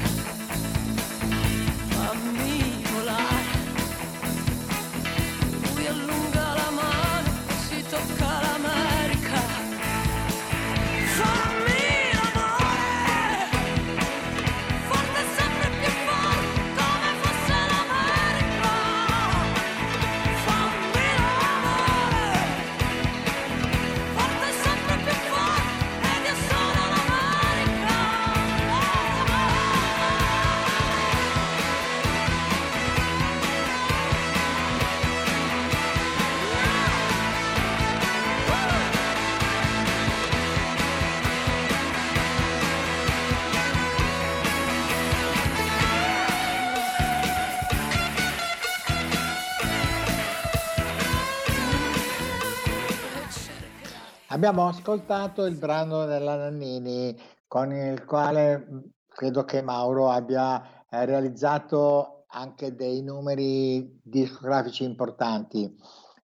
[54.44, 62.24] Abbiamo ascoltato il brano della Nannini con il quale credo che Mauro abbia eh, realizzato
[62.26, 65.72] anche dei numeri discografici importanti.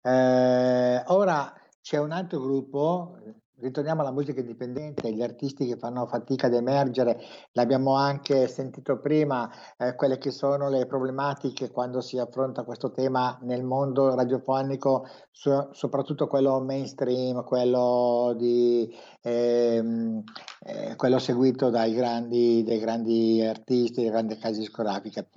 [0.01, 3.17] Eh, ora c'è un altro gruppo,
[3.59, 7.19] ritorniamo alla musica indipendente, gli artisti che fanno fatica ad emergere,
[7.53, 13.37] l'abbiamo anche sentito prima, eh, quelle che sono le problematiche quando si affronta questo tema
[13.41, 20.23] nel mondo radiofonico, so, soprattutto quello mainstream, quello, di, ehm,
[20.65, 25.27] eh, quello seguito dai grandi, dai grandi artisti, dai grandi case discografiche.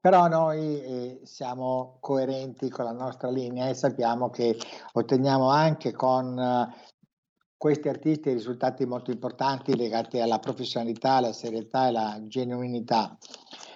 [0.00, 4.56] Però noi eh, siamo coerenti con la nostra linea e sappiamo che
[4.92, 6.38] otteniamo anche con
[7.56, 13.16] questi artisti risultati molto importanti legati alla professionalità, alla serietà e alla genuinità.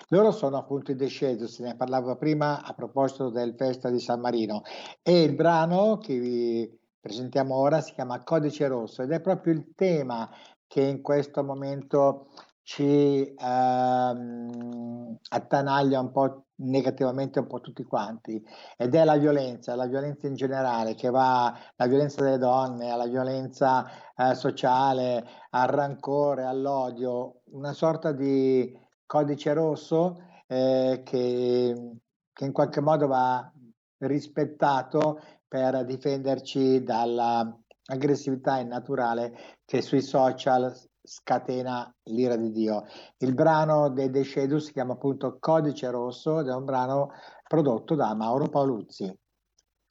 [0.09, 4.21] Loro sono appunto i The Shadows, ne parlavo prima a proposito del Festa di San
[4.21, 4.63] Marino
[5.03, 9.73] e il brano che vi presentiamo ora si chiama Codice Rosso ed è proprio il
[9.75, 10.29] tema
[10.67, 12.29] che in questo momento
[12.71, 18.41] ci ehm, attanaglia un po' negativamente un po' tutti quanti
[18.77, 23.09] ed è la violenza, la violenza in generale che va la violenza delle donne, alla
[23.09, 28.73] violenza eh, sociale, al rancore, all'odio, una sorta di
[29.05, 31.97] codice rosso eh, che,
[32.33, 33.53] che in qualche modo va
[33.99, 42.85] rispettato per difenderci dall'aggressività innaturale che sui social scatena l'ira di Dio.
[43.19, 47.11] Il brano dei Shadows si chiama appunto Codice Rosso ed è un brano
[47.47, 49.13] prodotto da Mauro Paoluzzi.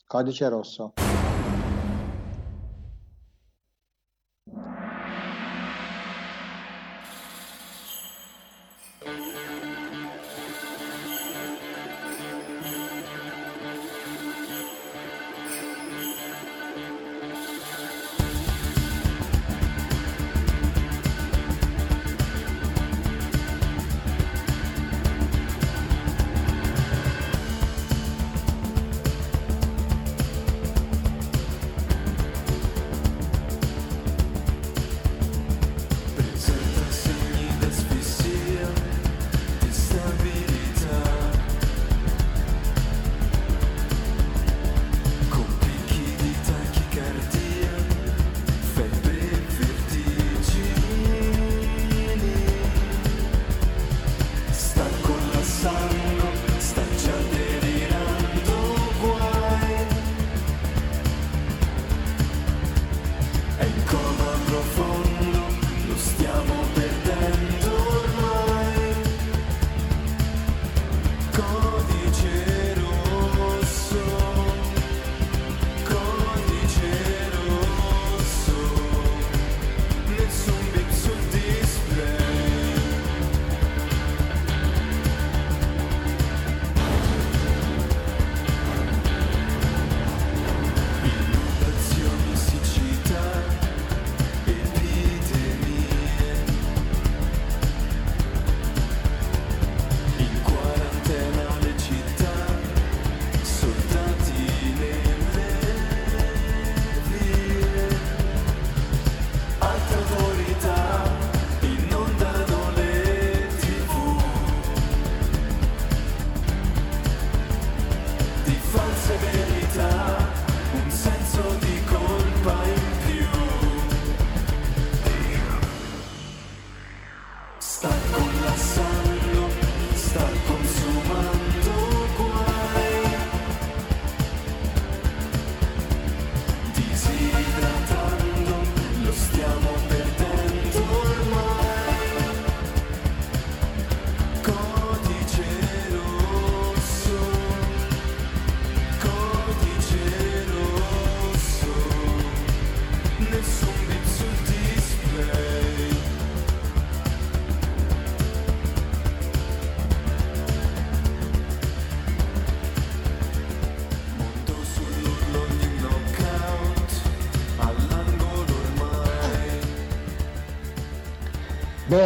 [0.05, 0.93] Codice Rosso.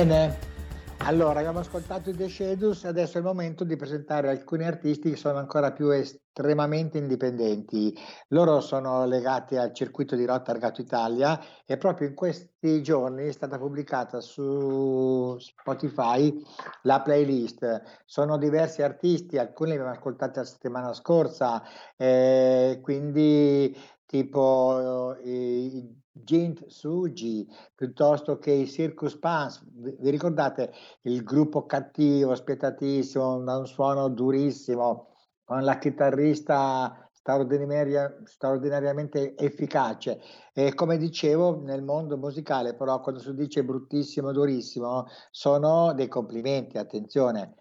[0.04, 0.36] Bene,
[0.98, 5.16] allora abbiamo ascoltato i The Shadows, adesso è il momento di presentare alcuni artisti che
[5.16, 7.98] sono ancora più estremamente indipendenti.
[8.28, 13.32] Loro sono legati al circuito di Rotta Argato Italia e proprio in questi giorni è
[13.32, 16.38] stata pubblicata su Spotify
[16.82, 18.02] la playlist.
[18.04, 21.64] Sono diversi artisti, alcuni li abbiamo ascoltati la settimana scorsa,
[21.96, 23.74] eh, quindi
[24.06, 29.64] tipo i Gint Sugi, piuttosto che i Circus Pants.
[29.74, 30.72] Vi ricordate
[31.04, 40.22] il gruppo cattivo, spietatissimo, da un suono durissimo, con la chitarrista straordinaria, straordinariamente efficace.
[40.54, 46.78] E come dicevo, nel mondo musicale, però, quando si dice bruttissimo, durissimo, sono dei complimenti,
[46.78, 47.56] attenzione.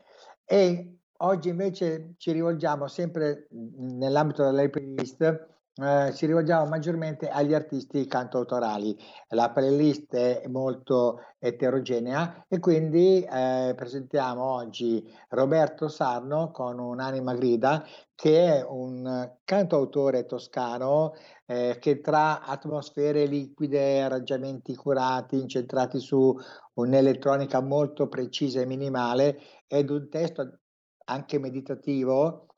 [0.45, 8.07] E oggi invece ci rivolgiamo sempre nell'ambito della playlist eh, ci rivolgiamo maggiormente agli artisti
[8.07, 8.95] cantautorali.
[9.29, 17.85] La playlist è molto eterogenea e quindi eh, presentiamo oggi Roberto Sarno con un'anima grida
[18.15, 21.15] che è un cantautore toscano
[21.47, 26.37] eh, che tra atmosfere liquide, arrangiamenti curati, incentrati su
[26.75, 30.59] un'elettronica molto precisa e minimale ed un testo
[31.05, 32.52] anche meditativo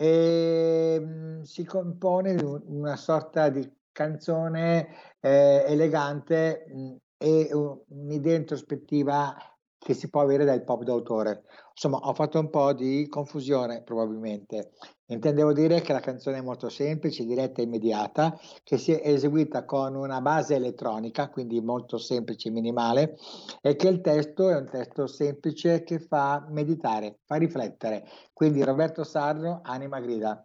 [0.00, 9.34] e ehm, si compone di una sorta di canzone eh, elegante mh, e un'idea introspettiva
[9.76, 11.42] che si può avere dal pop d'autore.
[11.80, 14.72] Insomma, ho fatto un po' di confusione probabilmente.
[15.06, 19.64] Intendevo dire che la canzone è molto semplice, diretta e immediata, che si è eseguita
[19.64, 23.16] con una base elettronica, quindi molto semplice e minimale,
[23.60, 28.08] e che il testo è un testo semplice che fa meditare, fa riflettere.
[28.32, 30.44] Quindi Roberto Sarno, Anima Grida.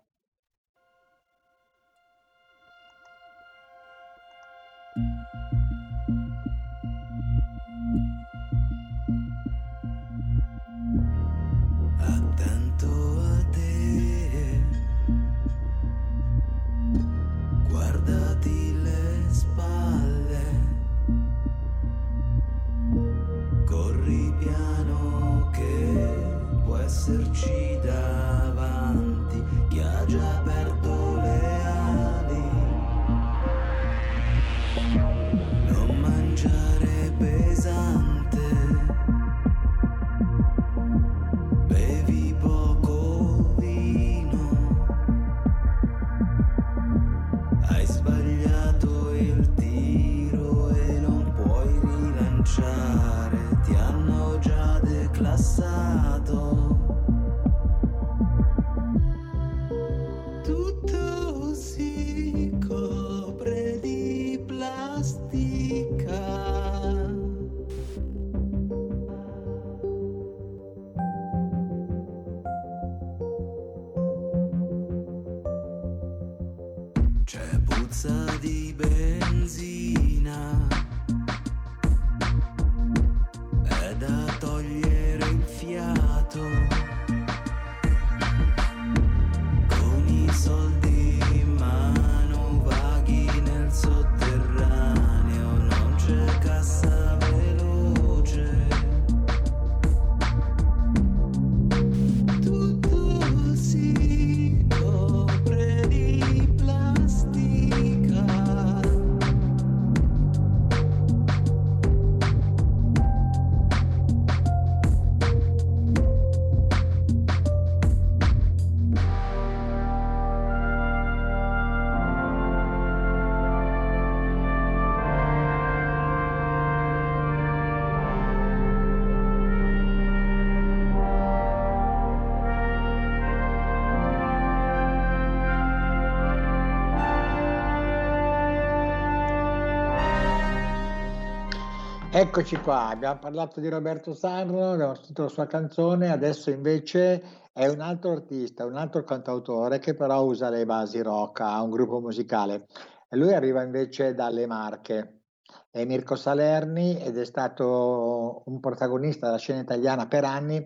[142.24, 147.22] Eccoci qua, abbiamo parlato di Roberto Sarno, abbiamo sentito la sua canzone, adesso invece
[147.52, 151.70] è un altro artista, un altro cantautore che però usa le basi rock, ha un
[151.70, 152.68] gruppo musicale.
[153.10, 155.24] Lui arriva invece dalle Marche,
[155.70, 160.66] è Mirko Salerni ed è stato un protagonista della scena italiana per anni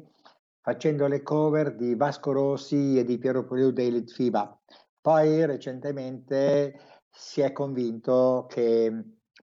[0.61, 4.55] facendo le cover di Vasco Rossi e di Piero Poliu dei Litfiba.
[5.01, 6.79] Poi recentemente
[7.09, 8.93] si è convinto che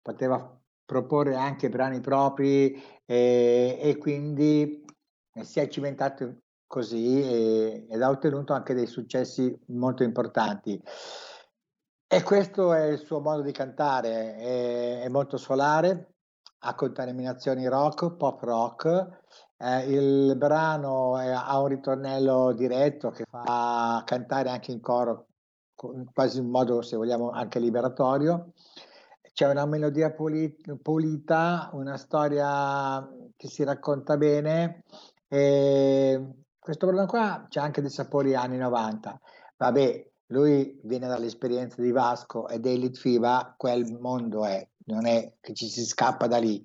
[0.02, 4.84] poteva proporre anche brani propri eh, e quindi
[5.42, 10.80] si è cimentato così e, ed ha ottenuto anche dei successi molto importanti.
[12.06, 16.14] E questo è il suo modo di cantare, è, è molto solare,
[16.60, 19.20] ha contaminazioni rock, pop rock.
[19.56, 25.28] Eh, il brano è, ha un ritornello diretto che fa cantare anche in coro,
[26.12, 28.52] quasi in modo, se vogliamo, anche liberatorio
[29.32, 33.06] c'è una melodia pulita, una storia
[33.36, 34.84] che si racconta bene.
[35.28, 39.20] E questo brano qua c'è anche dei sapori anni 90.
[39.56, 45.54] Vabbè, lui viene dall'esperienza di Vasco e dei Litfiba, quel mondo è non è che
[45.54, 46.64] ci si scappa da lì.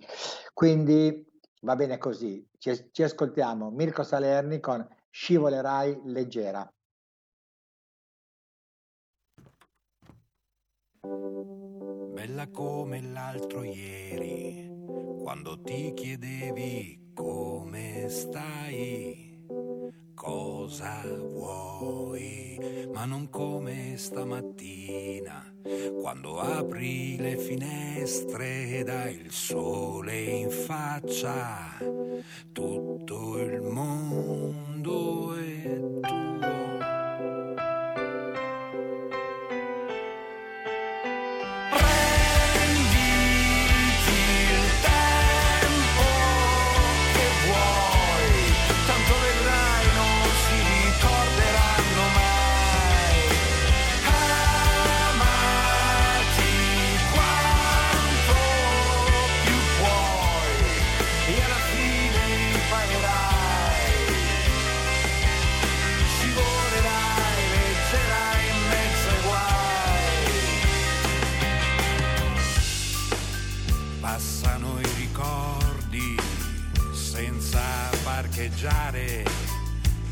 [0.54, 1.26] Quindi
[1.62, 2.46] va bene così.
[2.58, 6.72] Ci, ci ascoltiamo Mirko Salerni con Scivolerai leggera.
[12.18, 14.68] Bella come l'altro ieri,
[15.22, 19.46] quando ti chiedevi come stai,
[20.16, 22.58] cosa vuoi,
[22.92, 25.54] ma non come stamattina,
[26.02, 31.78] quando apri le finestre e dai il sole in faccia,
[32.52, 36.67] tutto il mondo è tuo.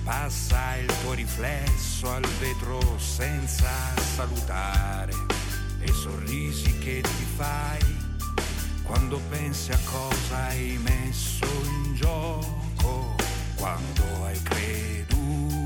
[0.06, 3.68] Passa il tuo riflesso al vetro senza
[4.16, 5.14] salutare.
[5.80, 7.80] E sorrisi che ti fai
[8.84, 13.16] quando pensi a cosa hai messo in gioco.
[13.56, 15.65] Quando hai creduto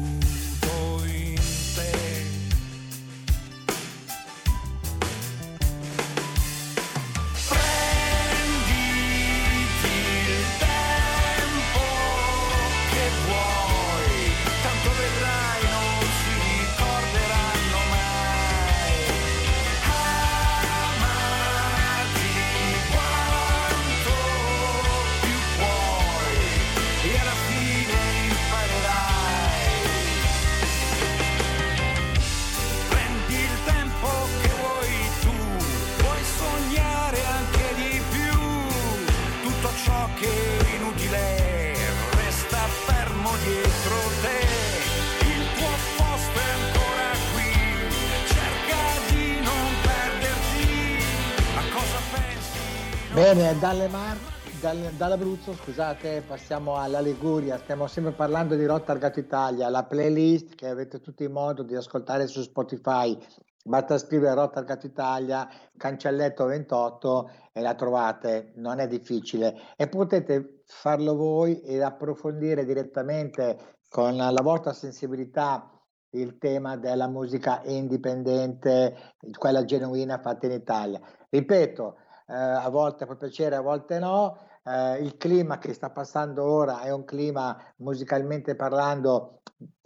[53.20, 54.17] Bene, dalle Mar-
[54.61, 57.57] dal- dall'Abruzzo, scusate, passiamo alla Liguria.
[57.57, 62.28] Stiamo sempre parlando di Rotta Argato Italia, la playlist che avete tutti modo di ascoltare
[62.28, 63.17] su Spotify.
[63.61, 69.53] Basta scrivere Rotta Argato Italia, cancelletto 28 e la trovate, non è difficile.
[69.76, 75.70] E potete farlo voi ed approfondire direttamente con la vostra sensibilità
[76.11, 78.95] il tema della musica indipendente,
[79.38, 81.01] quella genuina fatta in Italia.
[81.30, 81.97] Ripeto,
[82.30, 84.38] eh, a volte può piacere, a volte no.
[84.63, 89.41] Eh, il clima che sta passando ora è un clima musicalmente parlando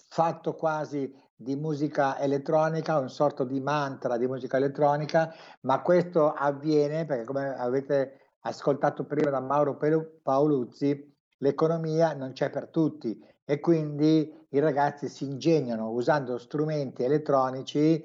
[0.09, 7.05] fatto quasi di musica elettronica, un sorto di mantra di musica elettronica, ma questo avviene
[7.05, 9.77] perché come avete ascoltato prima da Mauro
[10.21, 18.03] Paoluzzi, l'economia non c'è per tutti e quindi i ragazzi si ingegnano usando strumenti elettronici,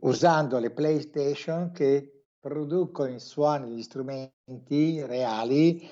[0.00, 5.88] usando le PlayStation che producono i suoni, gli strumenti reali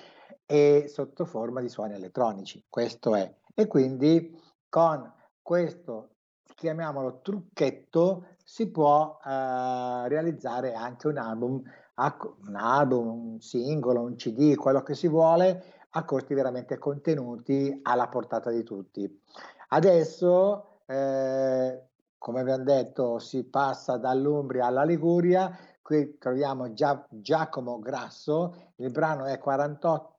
[0.46, 2.64] e sotto forma di suoni elettronici.
[2.68, 3.32] Questo è.
[3.54, 4.34] E quindi
[4.68, 6.10] con questo,
[6.54, 11.62] chiamiamolo trucchetto, si può eh, realizzare anche un album,
[11.94, 18.08] un album, un singolo, un CD, quello che si vuole, a costi veramente contenuti alla
[18.08, 19.22] portata di tutti.
[19.68, 25.50] Adesso, eh, come abbiamo detto, si passa dall'Umbria alla Liguria.
[25.88, 30.18] Qui troviamo Gia- Giacomo Grasso, il brano è 48,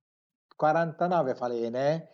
[0.55, 2.09] 49 falene.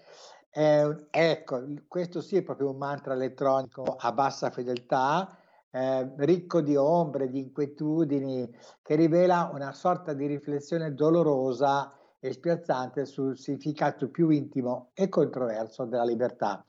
[0.49, 5.37] Eh, ecco, questo sì è proprio un mantra elettronico a bassa fedeltà,
[5.71, 13.05] eh, ricco di ombre, di inquietudini, che rivela una sorta di riflessione dolorosa e spiazzante
[13.05, 16.61] sul significato più intimo e controverso della libertà.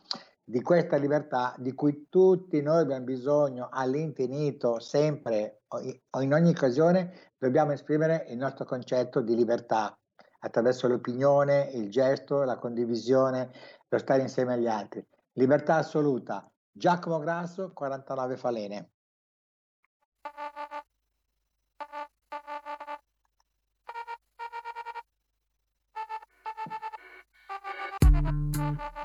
[0.49, 7.33] Di questa libertà di cui tutti noi abbiamo bisogno all'infinito, sempre o in ogni occasione,
[7.37, 9.99] dobbiamo esprimere il nostro concetto di libertà
[10.39, 13.51] attraverso l'opinione, il gesto, la condivisione,
[13.89, 15.05] lo stare insieme agli altri.
[15.33, 16.49] Libertà assoluta.
[16.71, 18.91] Giacomo Grasso, 49 falene.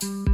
[0.02, 0.31] Fermati,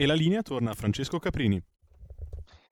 [0.00, 1.60] E la linea torna a Francesco Caprini.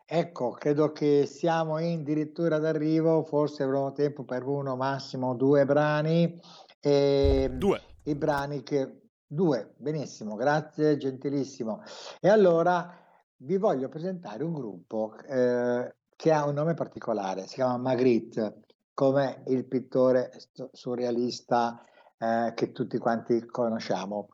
[0.06, 6.38] Ecco, credo che siamo in addirittura d'arrivo, forse avremo tempo per uno, massimo due brani.
[6.78, 7.80] E Due.
[8.04, 9.00] I brani che...
[9.26, 11.82] Due, benissimo, grazie, gentilissimo.
[12.20, 12.96] E allora
[13.38, 18.60] vi voglio presentare un gruppo eh, che ha un nome particolare, si chiama Magritte,
[18.94, 21.84] come il pittore st- surrealista
[22.18, 24.28] eh, che tutti quanti conosciamo.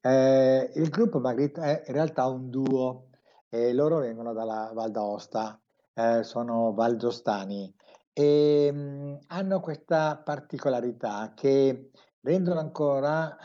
[0.00, 3.08] Eh, il gruppo Magritte è in realtà un duo
[3.48, 5.60] e loro vengono dalla Val d'Aosta,
[5.94, 7.74] eh, sono valdostani
[8.12, 13.38] e mh, hanno questa particolarità che rendono ancora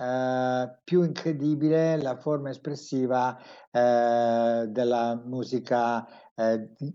[0.65, 3.37] eh, più incredibile la forma espressiva
[3.71, 6.07] eh, della musica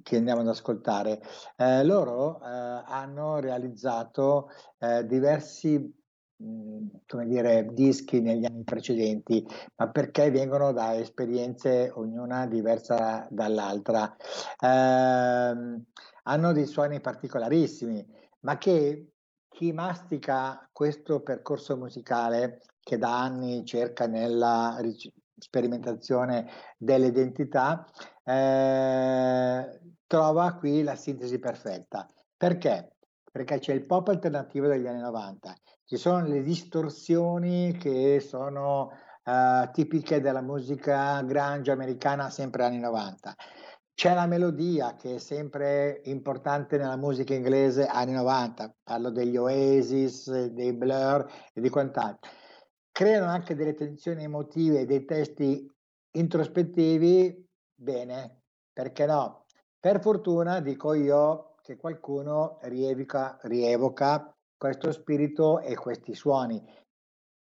[0.02, 1.20] che andiamo ad ascoltare.
[1.82, 4.48] Loro hanno realizzato
[5.04, 6.03] diversi
[7.06, 14.14] come dire, dischi negli anni precedenti, ma perché vengono da esperienze ognuna diversa dall'altra.
[14.60, 15.84] Ehm,
[16.24, 18.04] hanno dei suoni particolarissimi,
[18.40, 19.10] ma che
[19.48, 24.78] chi mastica questo percorso musicale che da anni cerca nella
[25.38, 27.86] sperimentazione delle identità,
[28.24, 32.06] eh, trova qui la sintesi perfetta.
[32.36, 32.93] Perché?
[33.34, 35.56] Perché c'è il pop alternativo degli anni 90,
[35.86, 38.92] ci sono le distorsioni che sono
[39.24, 43.34] eh, tipiche della musica grunge americana sempre anni 90.
[43.92, 50.46] C'è la melodia che è sempre importante nella musica inglese anni 90, parlo degli Oasis,
[50.50, 52.30] dei Blur e di quant'altro.
[52.92, 55.68] Creano anche delle tensioni emotive e dei testi
[56.12, 59.46] introspettivi, bene, perché no?
[59.80, 66.62] Per fortuna dico io che qualcuno rievoca, rievoca questo spirito e questi suoni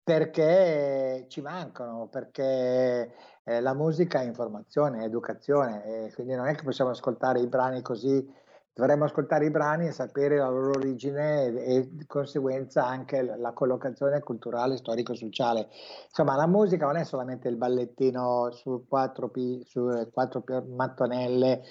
[0.03, 3.15] perché ci mancano, perché
[3.45, 7.47] eh, la musica è informazione, è educazione, e quindi non è che possiamo ascoltare i
[7.47, 8.29] brani così,
[8.75, 13.53] dovremmo ascoltare i brani e sapere la loro origine e, e di conseguenza anche la,
[13.53, 15.69] collocazione culturale, storico-sociale.
[16.09, 21.63] Insomma, la musica non è solamente il ballettino su quattro, pi- su quattro pi- mattonelle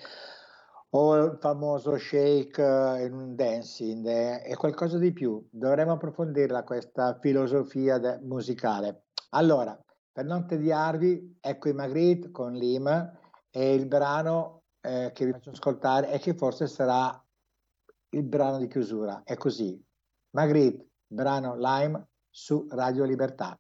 [0.91, 5.45] o il famoso shake eh, in un dancing, eh, è qualcosa di più.
[5.51, 9.05] Dovremmo approfondirla questa filosofia de- musicale.
[9.31, 9.77] Allora,
[10.11, 12.87] per non tediarvi, ecco i Magritte con Lim
[13.51, 17.23] e il brano eh, che vi faccio ascoltare e che forse sarà
[18.11, 19.21] il brano di chiusura.
[19.23, 19.79] È così.
[20.31, 23.59] Magritte, brano Lime su Radio Libertà.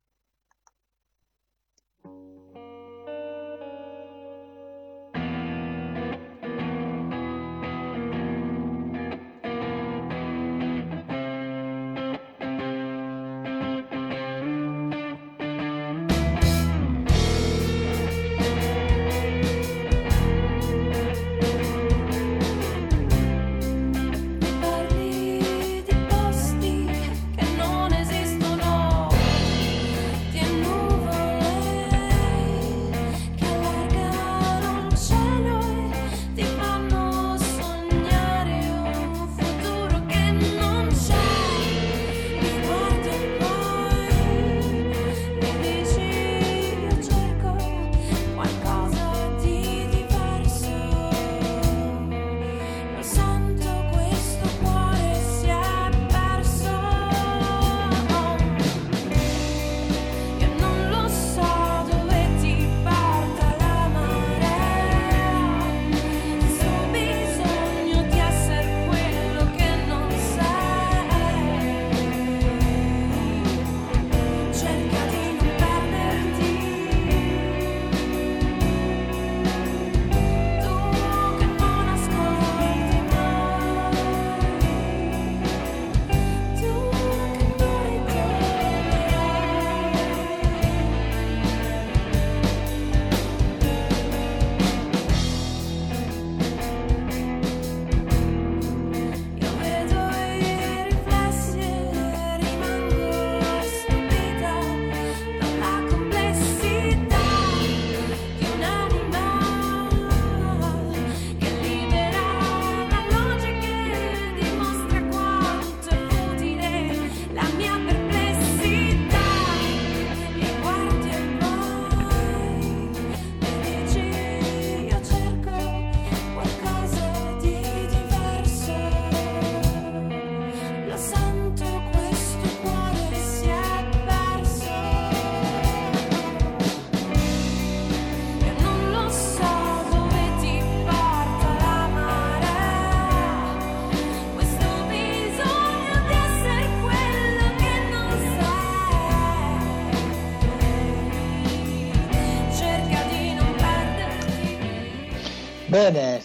[155.81, 156.21] Bene,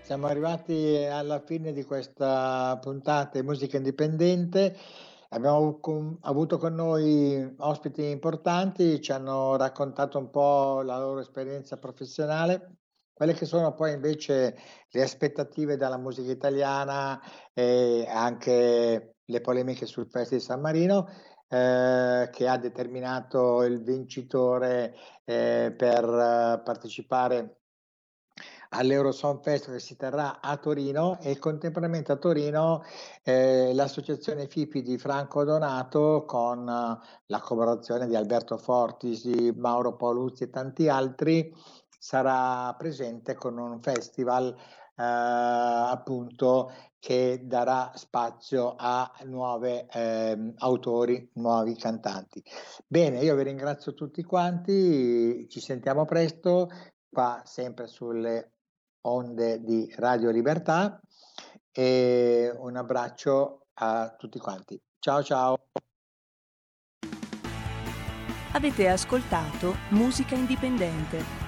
[0.00, 4.74] siamo, arrivati alla fine di questa puntata di musica indipendente.
[5.28, 5.78] Abbiamo
[6.22, 12.78] avuto con noi ospiti importanti, ci hanno raccontato un po' la loro esperienza professionale,
[13.12, 14.56] quelle che sono poi invece
[14.88, 17.20] le aspettative dalla musica italiana
[17.52, 21.08] e anche le polemiche sul Festival di San Marino,
[21.48, 24.94] eh, che ha determinato il vincitore
[25.26, 27.55] eh, per eh, partecipare
[28.70, 32.82] all'Eurosong Festival che si terrà a Torino e contemporaneamente a Torino
[33.22, 39.24] eh, l'associazione FIPI di Franco Donato con eh, la collaborazione di Alberto Fortis,
[39.56, 41.54] Mauro Paoluzzi e tanti altri
[41.98, 49.86] sarà presente con un festival eh, appunto che darà spazio a nuovi
[50.58, 52.42] autori, nuovi cantanti.
[52.84, 56.68] Bene, io vi ringrazio tutti quanti, ci sentiamo presto
[57.08, 58.55] qua sempre sulle
[59.06, 61.00] onde di Radio Libertà
[61.72, 64.80] e un abbraccio a tutti quanti.
[64.98, 65.56] Ciao ciao.
[68.52, 71.45] Avete ascoltato Musica Indipendente